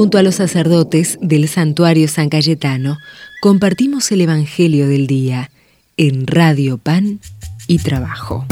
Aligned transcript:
Junto 0.00 0.16
a 0.16 0.22
los 0.22 0.36
sacerdotes 0.36 1.18
del 1.20 1.46
santuario 1.46 2.08
San 2.08 2.30
Cayetano, 2.30 2.96
compartimos 3.42 4.10
el 4.12 4.22
Evangelio 4.22 4.88
del 4.88 5.06
Día 5.06 5.50
en 5.98 6.26
Radio 6.26 6.78
Pan 6.78 7.20
y 7.66 7.80
Trabajo. 7.80 8.46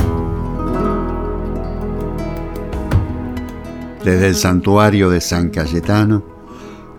Desde 4.05 4.27
el 4.27 4.35
santuario 4.35 5.09
de 5.09 5.23
San 5.23 5.49
Cayetano, 5.49 6.23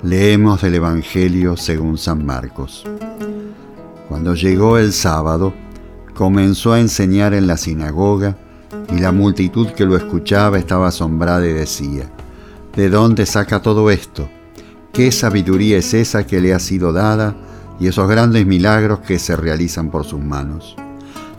leemos 0.01 0.63
del 0.63 0.73
Evangelio 0.73 1.55
según 1.55 1.99
San 1.99 2.25
Marcos. 2.25 2.85
Cuando 4.07 4.33
llegó 4.33 4.79
el 4.79 4.93
sábado, 4.93 5.53
comenzó 6.15 6.73
a 6.73 6.79
enseñar 6.79 7.35
en 7.35 7.45
la 7.45 7.55
sinagoga 7.55 8.35
y 8.91 8.99
la 8.99 9.11
multitud 9.11 9.67
que 9.67 9.85
lo 9.85 9.95
escuchaba 9.95 10.57
estaba 10.57 10.87
asombrada 10.87 11.47
y 11.47 11.53
decía, 11.53 12.09
¿de 12.75 12.89
dónde 12.89 13.27
saca 13.27 13.61
todo 13.61 13.91
esto? 13.91 14.27
¿Qué 14.93 15.11
sabiduría 15.11 15.77
es 15.77 15.93
esa 15.93 16.25
que 16.25 16.41
le 16.41 16.53
ha 16.53 16.59
sido 16.59 16.91
dada 16.91 17.35
y 17.79 17.87
esos 17.87 18.09
grandes 18.09 18.45
milagros 18.45 18.99
que 18.99 19.19
se 19.19 19.35
realizan 19.35 19.91
por 19.91 20.03
sus 20.03 20.19
manos? 20.19 20.75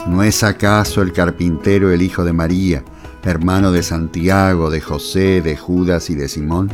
¿No 0.06 0.22
es 0.22 0.42
acaso 0.42 1.02
el 1.02 1.12
carpintero 1.12 1.92
el 1.92 2.00
hijo 2.00 2.24
de 2.24 2.32
María, 2.32 2.84
hermano 3.22 3.72
de 3.72 3.82
Santiago, 3.82 4.70
de 4.70 4.80
José, 4.80 5.42
de 5.42 5.56
Judas 5.56 6.08
y 6.10 6.14
de 6.14 6.28
Simón? 6.28 6.70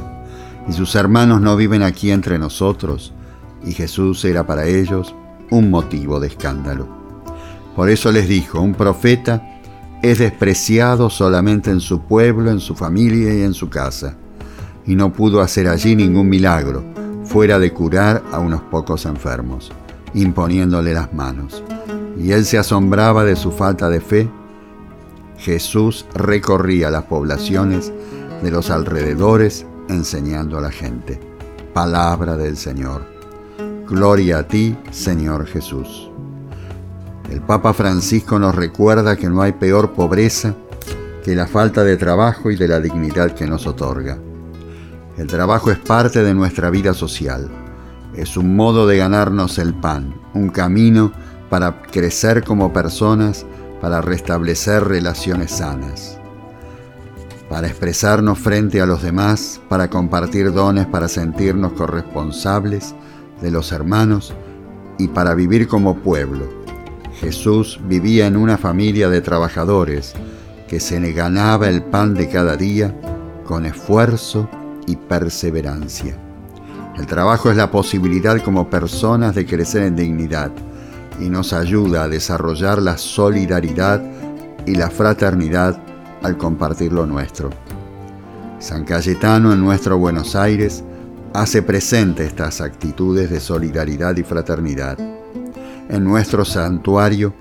¿Y 0.68 0.72
sus 0.74 0.94
hermanos 0.94 1.40
no 1.40 1.56
viven 1.56 1.82
aquí 1.82 2.10
entre 2.10 2.38
nosotros? 2.38 3.12
Y 3.64 3.72
Jesús 3.72 4.24
era 4.24 4.46
para 4.46 4.66
ellos 4.66 5.14
un 5.50 5.70
motivo 5.70 6.20
de 6.20 6.28
escándalo. 6.28 6.88
Por 7.74 7.90
eso 7.90 8.12
les 8.12 8.28
dijo, 8.28 8.60
un 8.60 8.74
profeta 8.74 9.60
es 10.02 10.18
despreciado 10.18 11.10
solamente 11.10 11.70
en 11.70 11.80
su 11.80 12.02
pueblo, 12.02 12.50
en 12.50 12.60
su 12.60 12.74
familia 12.74 13.34
y 13.34 13.42
en 13.42 13.54
su 13.54 13.68
casa, 13.68 14.16
y 14.86 14.94
no 14.94 15.12
pudo 15.12 15.40
hacer 15.40 15.68
allí 15.68 15.96
ningún 15.96 16.28
milagro, 16.28 16.84
fuera 17.24 17.58
de 17.58 17.72
curar 17.72 18.22
a 18.32 18.38
unos 18.38 18.62
pocos 18.62 19.04
enfermos, 19.04 19.72
imponiéndole 20.14 20.94
las 20.94 21.12
manos. 21.12 21.62
Y 22.16 22.32
él 22.32 22.44
se 22.44 22.58
asombraba 22.58 23.24
de 23.24 23.36
su 23.36 23.50
falta 23.50 23.88
de 23.90 24.00
fe. 24.00 24.28
Jesús 25.38 26.06
recorría 26.14 26.90
las 26.90 27.04
poblaciones 27.04 27.92
de 28.42 28.50
los 28.50 28.70
alrededores 28.70 29.66
enseñando 29.88 30.56
a 30.56 30.60
la 30.60 30.70
gente. 30.70 31.20
Palabra 31.74 32.36
del 32.36 32.56
Señor. 32.56 33.02
Gloria 33.88 34.38
a 34.38 34.42
ti, 34.48 34.76
Señor 34.90 35.46
Jesús. 35.46 36.10
El 37.30 37.40
Papa 37.40 37.72
Francisco 37.74 38.38
nos 38.38 38.54
recuerda 38.54 39.16
que 39.16 39.28
no 39.28 39.42
hay 39.42 39.52
peor 39.52 39.92
pobreza 39.92 40.54
que 41.24 41.34
la 41.34 41.46
falta 41.46 41.82
de 41.82 41.96
trabajo 41.96 42.50
y 42.50 42.56
de 42.56 42.68
la 42.68 42.80
dignidad 42.80 43.32
que 43.32 43.46
nos 43.46 43.66
otorga. 43.66 44.16
El 45.16 45.26
trabajo 45.26 45.70
es 45.70 45.78
parte 45.78 46.22
de 46.22 46.34
nuestra 46.34 46.70
vida 46.70 46.94
social. 46.94 47.48
Es 48.14 48.36
un 48.36 48.56
modo 48.56 48.86
de 48.86 48.98
ganarnos 48.98 49.58
el 49.58 49.74
pan, 49.74 50.14
un 50.34 50.48
camino 50.48 51.12
para 51.50 51.82
crecer 51.82 52.44
como 52.44 52.72
personas, 52.72 53.46
para 53.80 54.00
restablecer 54.00 54.84
relaciones 54.84 55.52
sanas, 55.52 56.18
para 57.48 57.68
expresarnos 57.68 58.38
frente 58.38 58.80
a 58.80 58.86
los 58.86 59.02
demás, 59.02 59.60
para 59.68 59.88
compartir 59.90 60.52
dones, 60.52 60.86
para 60.86 61.08
sentirnos 61.08 61.72
corresponsables 61.72 62.94
de 63.40 63.50
los 63.50 63.72
hermanos 63.72 64.34
y 64.98 65.08
para 65.08 65.34
vivir 65.34 65.68
como 65.68 65.96
pueblo 65.98 66.66
Jesús 67.20 67.80
vivía 67.88 68.26
en 68.26 68.36
una 68.36 68.58
familia 68.58 69.08
de 69.08 69.22
trabajadores 69.22 70.12
que 70.68 70.80
se 70.80 71.00
le 71.00 71.12
ganaba 71.12 71.68
el 71.68 71.82
pan 71.82 72.14
de 72.14 72.28
cada 72.28 72.56
día 72.56 72.94
con 73.44 73.64
esfuerzo 73.64 74.48
y 74.86 74.96
perseverancia. 74.96 76.16
El 76.96 77.06
trabajo 77.06 77.50
es 77.50 77.56
la 77.56 77.70
posibilidad 77.70 78.40
como 78.42 78.70
personas 78.70 79.34
de 79.34 79.44
crecer 79.44 79.82
en 79.82 79.96
dignidad 79.96 80.50
y 81.20 81.28
nos 81.28 81.52
ayuda 81.52 82.04
a 82.04 82.08
desarrollar 82.08 82.80
la 82.80 82.96
solidaridad 82.96 84.02
y 84.64 84.74
la 84.74 84.90
fraternidad 84.90 85.78
al 86.22 86.36
compartir 86.38 86.92
lo 86.92 87.06
nuestro. 87.06 87.50
San 88.58 88.84
Cayetano 88.84 89.52
en 89.52 89.60
nuestro 89.60 89.98
Buenos 89.98 90.34
Aires 90.34 90.82
hace 91.34 91.62
presente 91.62 92.24
estas 92.24 92.62
actitudes 92.62 93.28
de 93.28 93.40
solidaridad 93.40 94.16
y 94.16 94.22
fraternidad 94.22 94.98
en 95.88 96.02
nuestro 96.02 96.44
santuario, 96.44 97.32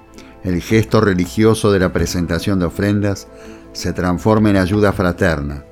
el 0.44 0.62
gesto 0.62 1.02
religioso 1.02 1.72
de 1.72 1.80
la 1.80 1.92
presentación 1.92 2.60
de 2.60 2.66
ofrendas 2.66 3.28
se 3.74 3.92
transforma 3.92 4.52
en 4.52 4.58
ayuda 4.58 4.92
fraterna 4.94 5.64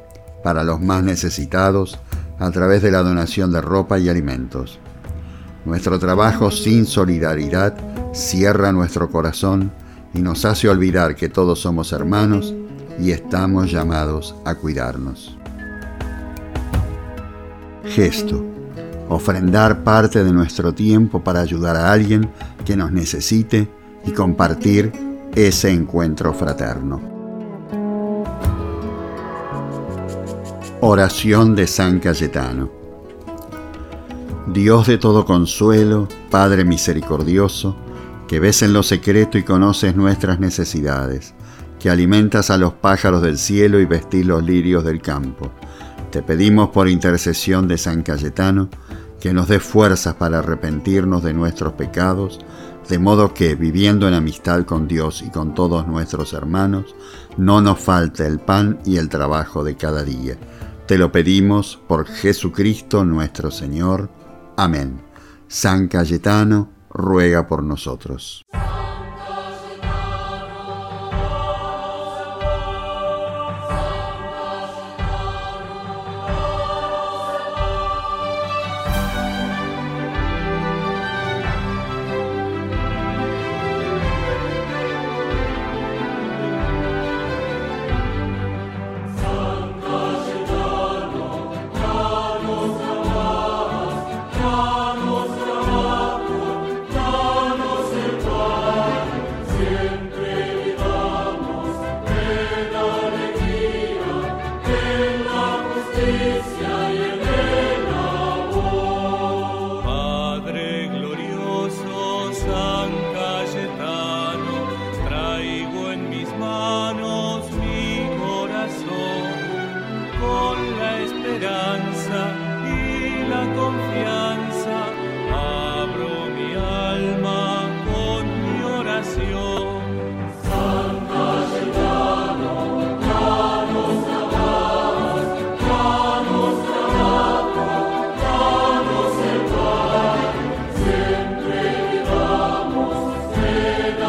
para 0.43 0.63
los 0.63 0.81
más 0.81 1.03
necesitados 1.03 1.99
a 2.39 2.51
través 2.51 2.81
de 2.81 2.91
la 2.91 3.01
donación 3.01 3.51
de 3.51 3.61
ropa 3.61 3.99
y 3.99 4.09
alimentos. 4.09 4.79
Nuestro 5.65 5.97
trabajo 5.99 6.51
sin 6.51 6.85
solidaridad 6.85 7.75
cierra 8.13 8.71
nuestro 8.71 9.09
corazón 9.09 9.71
y 10.13 10.21
nos 10.21 10.45
hace 10.45 10.69
olvidar 10.69 11.15
que 11.15 11.29
todos 11.29 11.61
somos 11.61 11.93
hermanos 11.93 12.53
y 12.99 13.11
estamos 13.11 13.71
llamados 13.71 14.35
a 14.45 14.55
cuidarnos. 14.55 15.37
Gesto 17.85 18.53
ofrendar 19.09 19.83
parte 19.83 20.23
de 20.23 20.31
nuestro 20.31 20.73
tiempo 20.73 21.23
para 21.23 21.41
ayudar 21.41 21.75
a 21.75 21.91
alguien 21.91 22.29
que 22.65 22.75
nos 22.75 22.91
necesite 22.91 23.69
y 24.05 24.11
compartir 24.11 24.91
ese 25.35 25.71
encuentro 25.71 26.33
fraterno. 26.33 27.12
Oración 30.85 31.55
de 31.55 31.65
San 31.65 32.01
Cayetano. 32.01 32.69
Dios 34.47 34.85
de 34.85 34.97
todo 34.97 35.23
consuelo, 35.23 36.09
Padre 36.29 36.65
misericordioso, 36.65 37.77
que 38.27 38.41
ves 38.41 38.63
en 38.63 38.73
lo 38.73 38.83
secreto 38.83 39.37
y 39.37 39.43
conoces 39.43 39.95
nuestras 39.95 40.41
necesidades, 40.41 41.35
que 41.79 41.89
alimentas 41.89 42.49
a 42.49 42.57
los 42.57 42.73
pájaros 42.73 43.21
del 43.21 43.37
cielo 43.37 43.79
y 43.79 43.85
vestís 43.85 44.25
los 44.25 44.43
lirios 44.43 44.83
del 44.83 45.01
campo. 45.01 45.53
Te 46.11 46.21
pedimos 46.21 46.71
por 46.71 46.89
intercesión 46.89 47.65
de 47.69 47.77
San 47.77 48.03
Cayetano, 48.03 48.67
que 49.21 49.33
nos 49.33 49.47
dé 49.47 49.61
fuerzas 49.61 50.15
para 50.15 50.39
arrepentirnos 50.39 51.23
de 51.23 51.33
nuestros 51.33 51.71
pecados, 51.71 52.41
de 52.89 52.99
modo 52.99 53.33
que, 53.33 53.55
viviendo 53.55 54.05
en 54.05 54.15
amistad 54.15 54.65
con 54.65 54.89
Dios 54.89 55.21
y 55.25 55.29
con 55.29 55.55
todos 55.55 55.87
nuestros 55.87 56.33
hermanos, 56.33 56.93
no 57.37 57.61
nos 57.61 57.79
falte 57.79 58.27
el 58.27 58.41
pan 58.41 58.79
y 58.83 58.97
el 58.97 59.07
trabajo 59.07 59.63
de 59.63 59.77
cada 59.77 60.03
día. 60.03 60.35
Te 60.87 60.97
lo 60.97 61.13
pedimos 61.13 61.79
por 61.87 62.05
Jesucristo 62.05 63.05
nuestro 63.05 63.51
Señor. 63.51 64.09
Amén. 64.57 65.01
San 65.47 65.87
Cayetano, 65.87 66.69
ruega 66.89 67.47
por 67.47 67.63
nosotros. 67.63 68.43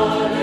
God. 0.04 0.33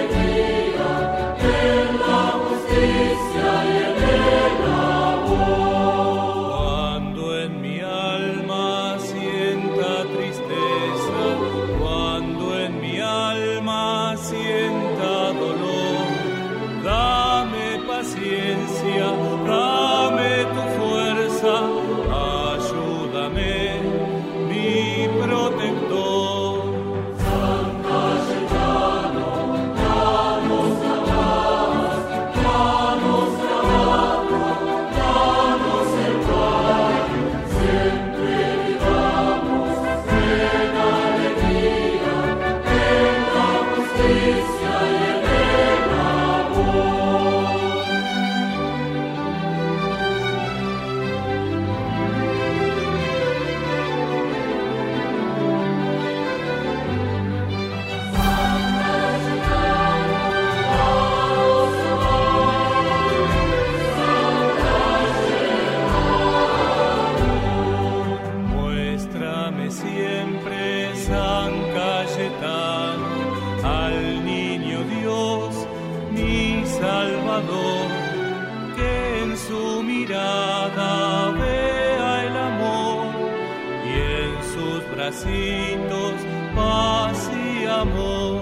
Bracitos 85.22 86.14
paz 86.56 87.30
y 87.34 87.66
amor. 87.66 88.42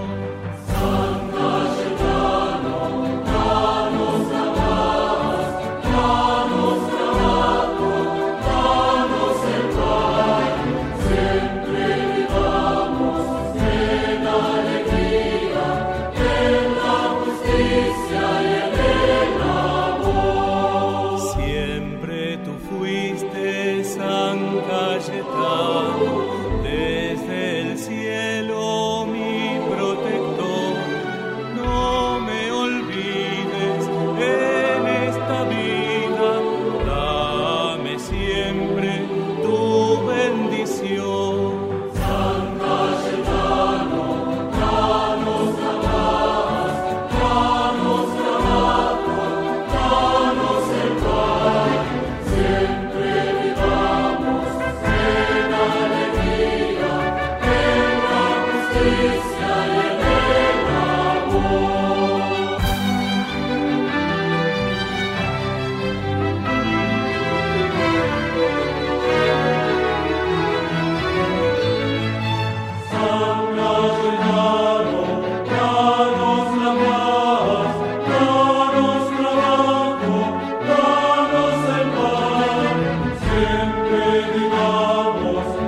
benedicamos 84.00 85.59